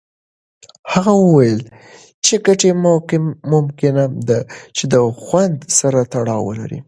[0.93, 1.59] هغه وویل
[2.25, 2.71] چې ګټې
[3.53, 4.39] ممکنه ده
[4.75, 6.79] چې د خوند سره تړاو ولري.